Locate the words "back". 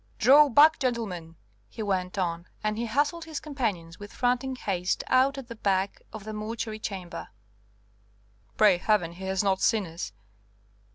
0.49-0.79, 5.55-6.01